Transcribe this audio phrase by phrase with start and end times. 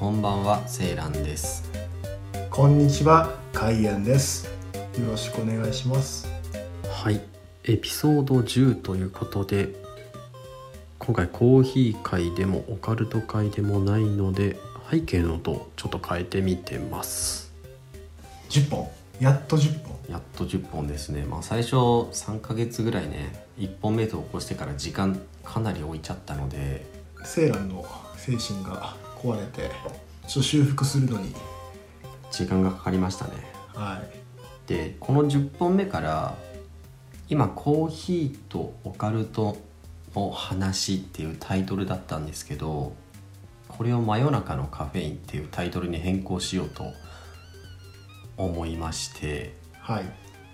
[0.00, 1.70] こんばんはセイランです
[2.48, 4.46] こんにちは、カイアンです。
[4.98, 6.26] よろしくお願いします。
[6.90, 7.20] はい
[7.64, 9.74] エピソード10ということで
[10.98, 14.56] 今回コーヒー会でもオカルト会でもないので
[14.90, 17.52] 背景の音をちょっと変えてみてます
[18.48, 18.88] 10本、
[19.20, 19.98] やっと10本。
[20.08, 26.86] やっと10本ですねまあ最初3ヶ月ぐらいね1本目と起こしてから時間かなり置いちゃったので
[27.22, 27.84] セーランの
[28.16, 29.70] 精神が壊れて、
[30.26, 31.34] ちょっと修復するのに、
[32.30, 33.32] 時間がかかりましたね
[33.74, 34.20] はい。
[34.68, 36.36] でこの10本目から
[37.28, 39.56] 今「コーヒーとオカルト
[40.14, 42.94] の話」っていうタイトルだったんですけど
[43.68, 46.84] これを「真夜中のカフェイン」っていうタイトルに変更しようと
[48.36, 50.04] 思いましてはい。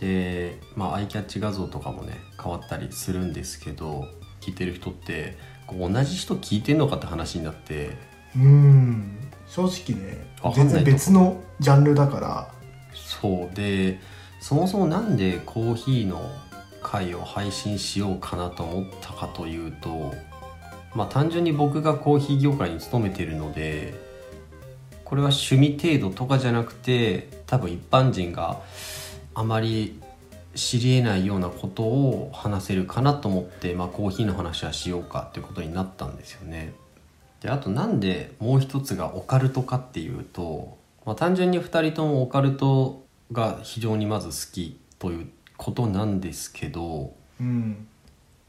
[0.00, 4.06] でまあアイキャッチ画像とかもね変わったりするんですけど
[4.40, 7.96] 聞いてる人ってこう同じ人聞いてんのかって話になって
[8.36, 12.48] うーん、正直ね全然別のジャンルだから、
[12.94, 14.00] そうで
[14.40, 16.20] そもそもなんでコーヒーの
[16.82, 20.14] 回を配信しようかなと思ったかというと
[20.94, 23.94] まあ単純に僕がコーヒー業界に勤めているので
[25.04, 28.60] これは趣味程度とかじゃなくて多分一般人が
[29.34, 30.00] あまり
[30.54, 36.72] 知り得ないようなことを話せるかなと思って、まあ、コーヒーの話はしようかっていうことになったんですよね。
[37.40, 47.86] であとなんでもう一つがオカルトかっていうと、まあ、単純に2人ともオカルトが非常にまず好きということなんですけどうん。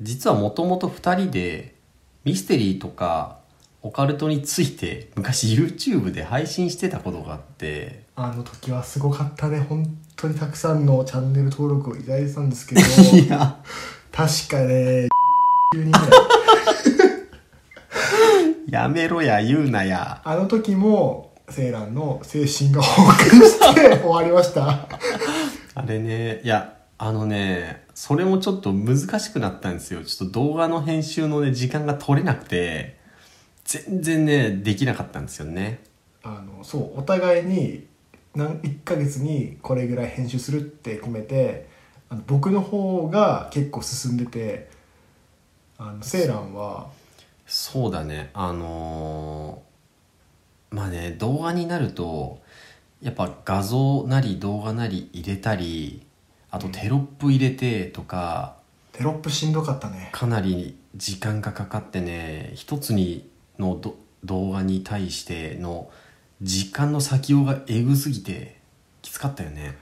[0.00, 1.74] 実はもともと2人で
[2.24, 3.38] ミステリーとか
[3.82, 9.60] オカルトについて昔 YouTube で配信してたことがあってあの時はすごかったね。
[9.60, 13.58] 本当にたくさんのチャンネル登録をいただいてたんですけど、いや
[14.12, 15.08] 確かね、
[15.74, 17.11] 10人ぐらい。
[18.72, 20.22] やめろや言うなや。
[20.24, 24.88] あの時も、セーランの精神が崩壊して終わりました。
[25.74, 30.02] あれねいやあのねそれもちょっと難しくなったんですよ。
[30.02, 32.96] ちょっと動画の編集のね時間が取れなくて
[33.64, 35.80] 全然ねできなかったんですよね。
[36.22, 37.86] あのそうお互いに
[38.34, 41.68] 何1ヶ月にこれぐらい編集するって決めて
[42.08, 44.70] あの僕の方が結構進んでて
[45.76, 47.01] あのセーランは
[47.54, 48.30] そうだね。
[48.32, 52.40] あのーまあね動画になると
[53.02, 56.00] やっぱ画像なり動画なり入れたり
[56.50, 58.56] あとテロップ入れてとか
[58.92, 60.08] テロップしんどかったね。
[60.12, 65.90] かなり時間がかかってね一つにのど動画に対しての
[66.40, 68.56] 時間の先用がエグすぎて
[69.02, 69.76] きつかったよね。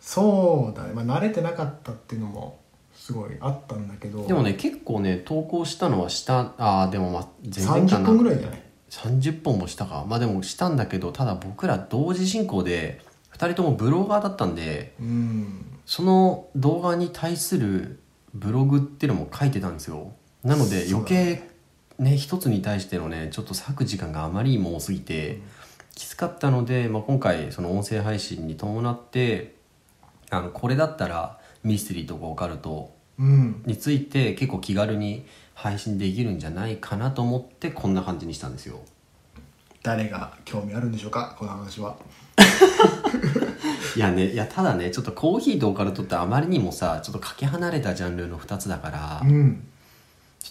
[0.00, 2.58] そうだね、まあ、慣れてなかったっていうのも
[3.04, 4.26] すごいあったんだけど。
[4.26, 10.06] でもね結構ね投稿したのはしたあーでもまあ全然か30な分ぐらいじゃない？30本もしたか。
[10.08, 13.02] まあでもしたんだけどただ僕ら同時進行で
[13.34, 15.66] 2人ともブロガーだったんでうん。
[15.84, 18.00] その動画に対する
[18.32, 20.12] ブログっていうのも書いてたんですよ。
[20.42, 21.50] なので余計
[21.98, 25.42] ね一つに対してのねちょっと割く時間があまりにも多すぎて、
[25.94, 29.56] きつかったので、まあ、今回その音声配信に伴って
[30.30, 33.62] あのこれだったらミステリーとかオカルトうん。
[33.66, 38.80] について結構気軽に配信できるんじゃないかなと思ってこんな感じにしたんですよ。
[39.82, 41.34] 誰が興味あるんでしょうか？
[41.38, 41.96] この話は。
[43.96, 49.66] いやねいやただねちょっとコーヒーとオカルトってあまりにもさちょっとかけ離れたジャンルの2つだから、うん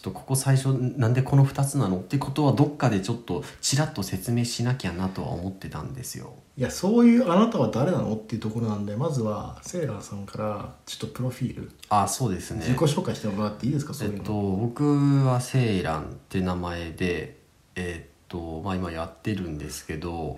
[0.03, 6.33] とここ最初なんでこの2つなのってことはどっかでちょっとちらっと説明しなきゃなとは思ってたんですよ。
[6.57, 11.71] いやそういうあなたは誰なのっていうところなんでまずはセーラーさんからちょっとプロフィール。
[11.87, 12.65] あそうですね。
[12.67, 17.39] 自己紹介してもらっていいですかそういうの、えっと僕はセイランって名前で
[17.75, 20.37] えっとまあ今やってるんですけど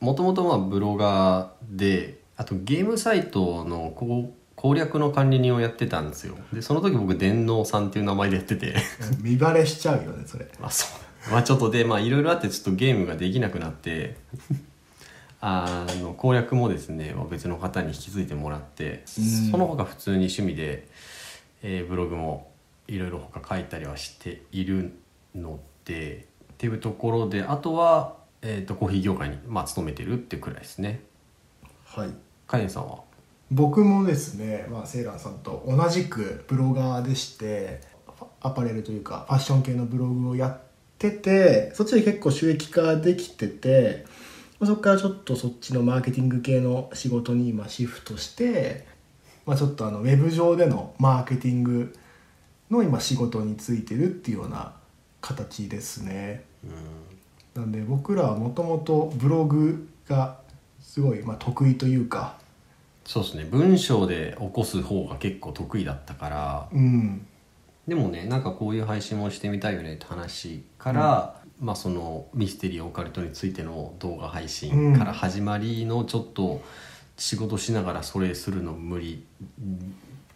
[0.00, 6.38] もともとまあブロガーであとゲームサイトのこう攻略の管理人をやってたんですよ。
[6.50, 8.74] でその時僕電脳さんっていう名前でやってて。
[9.20, 10.48] 見バレしちゃうよねそれ。
[10.58, 10.86] まあそ
[11.28, 11.30] う。
[11.30, 14.16] まあちょっとでまあいろいろあってちょっとゲームができなくなって。
[15.42, 19.04] あの攻略もですね、まあ、別の方に引き継いでもらって。
[19.18, 19.50] うん。
[19.50, 20.88] その他普通に趣味で、
[21.62, 22.50] えーブログも
[22.88, 24.94] いろいろ他書いたりはしている
[25.34, 31.02] のでっていうところであとは、えー、とコーヒー業界に、まあ、勤めてるってくらいですね。
[31.84, 32.08] はい。
[32.46, 33.00] カインさんは？
[33.50, 37.80] 僕もですね、まあ、セーラーさんと同じくブロガーでして
[38.40, 40.60] アパレルというかファッション系のブログをやっ
[40.98, 44.04] ててそっちで結構収益化できてて
[44.58, 48.86] まあそこからちょっとそっちのマーケティング系の仕事に今シフトして、
[49.46, 51.94] まあ、ちょっとあのウェブ上でのマーケティング
[52.70, 54.74] の今仕事についてるっていうような
[55.20, 56.44] 形ですね。
[57.54, 60.38] なんで僕らはもともとブログが
[60.80, 62.36] すごい、まあ、得意というか
[63.04, 63.44] そうですね。
[63.44, 67.26] 文章で起こす方が結構得意だったからうん。
[67.86, 76.62] でもねなんかこういう配信もしてみたいよねって話から、まあそのミステリーオカルトについての動画配信から始まりのちょっと
[77.16, 79.24] 仕事しながらそれするの無理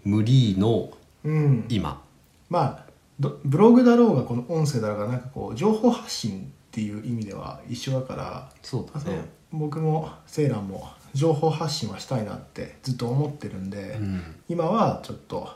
[0.04, 0.90] 無理の
[1.24, 1.64] うん。
[1.68, 2.02] 今。
[2.50, 2.88] まあ
[3.18, 10.88] どブログだろうがこの音声だろうがなんかこう情報発信っていう意味では一緒だからあそうそうだね僕もセイランも
[11.18, 14.36] 情報発信はしたいなってずっと思ってるんで、うん。
[14.48, 15.50] 今はちょっと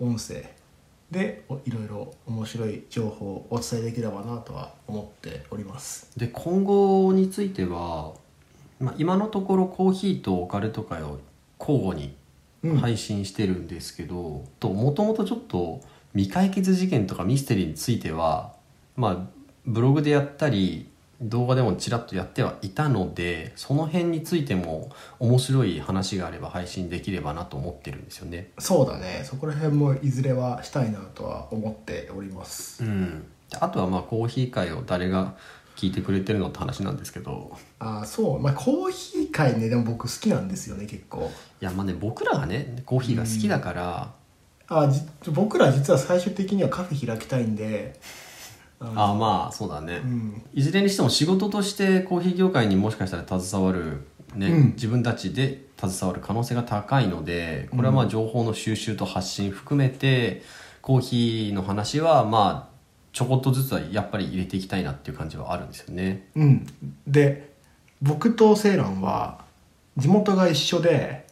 [0.00, 0.52] 音声
[1.12, 6.10] でおいろいろ面白い情報をお伝えできればなとは思っております。
[6.16, 8.12] で今後については、
[8.80, 11.20] まあ、今のところコーヒーとオカルト会を
[11.60, 12.16] 交互に
[12.64, 12.76] うん。
[12.78, 15.80] 配信してるんですけど、ともともとちょっと
[16.14, 18.52] 未解決事件とかミステリーについては
[18.96, 19.16] まあ
[19.64, 28.52] ブログでやったり動画でもちらっとやってはいたのでその辺についても面白い話があれば配信できればなと思ってるんですよね。
[28.58, 29.22] そうだね。
[29.24, 32.84] そこら辺もいずれはしたいなとは思っております。
[32.84, 33.26] うん、
[33.58, 35.34] あとはまあコーヒー会を誰が
[35.74, 37.56] 聞いてくれてるのって話なんですけど。
[37.80, 38.40] ああそう。
[38.40, 41.30] まあコーヒー界ねでも僕好きなんですよね結構。
[41.60, 44.12] いやまあね僕らがねコーヒーが好きだから、
[44.68, 45.00] あじ
[45.30, 47.98] 僕ら実は最終的にはカフェ開きたいんで
[48.80, 50.42] あまあそうだね、うん。
[50.54, 54.02] いずれにしても仕事としてコーヒー業界にもしかしたら携わる、
[54.34, 54.72] ねうん。
[54.74, 60.42] 自分たちで携わる可能性が高いのでこれはまあ情報の収集と発信含めて、
[60.80, 62.78] コーヒーの話はまあ
[63.12, 66.28] ちょこっとずつはやっぱり入れていきたいなっていう感じはあるんですよね。
[66.36, 66.66] うん。
[67.06, 67.52] で
[68.00, 69.44] 僕とセイランは
[69.96, 71.26] 地元が一緒で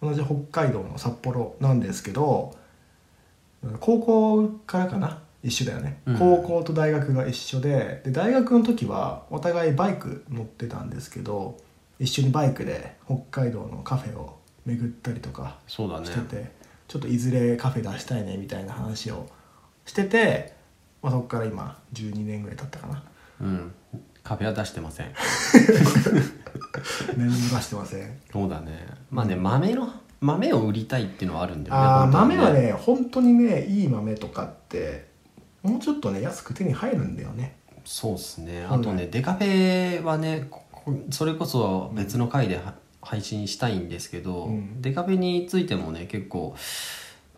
[0.00, 2.54] 同じ北海道の札幌なんですけど
[3.80, 6.18] 高校からかな一緒だよね、うん。
[6.18, 11.58] 高校と大学が一緒でで大学の時はお互いバイク乗ってたんですけど
[12.00, 16.06] 一緒にバイクで北海道のカフェを巡ったりとかそうだね。
[16.06, 16.50] してて、
[16.88, 19.28] ちょっといずれカフェ出したいねみたいな話を
[19.84, 20.54] してて、
[21.02, 23.04] まあ、そこから今12年ぐらい経ったかな。
[23.42, 23.74] うん。
[24.22, 25.12] カフェは出してません。
[27.18, 28.18] 何も出してません。
[28.32, 28.86] そうだね。
[29.10, 29.92] まあね豆の
[30.24, 35.06] 豆を売りたいっていうのはあるんだよねあ豆はね本当にねいい豆とかって
[35.64, 37.56] もうちょっとね安く手に入るんだよね。
[37.84, 38.60] そうですね。
[38.60, 40.48] うんあとね、デカフェはね
[41.10, 44.80] それこそ別の回では、配信したいんですけど、うん。
[44.80, 46.56] デカフェについてもね結構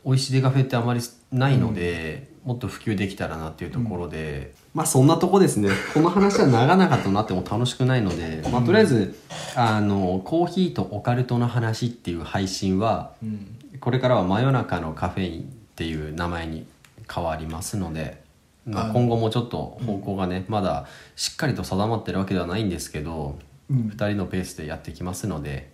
[0.04, 1.00] 美味しいデカフェってあまり
[1.32, 5.70] ないので、もっと普及できたらなっていうところで、まあそんなとこですね。
[5.94, 9.18] この話は長々となっても楽しくないので、まあ、とりあえず
[9.56, 13.52] あのコーヒーとオカルトの話っていう配信はうん。
[13.80, 15.44] これからは真夜中のカフェインっ
[15.74, 16.66] ていう名前に
[17.12, 18.22] 変わりますので、
[18.66, 23.38] まあ、今後もちょっと方向がね、まだしっかりと定まってるわけではないんですけど、
[23.70, 23.92] うん。
[23.94, 25.72] 2人のペースでやっていきますので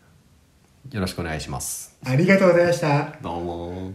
[0.90, 1.96] よろしくお願いします。
[2.04, 3.16] ありがとうございました。
[3.22, 3.92] どうも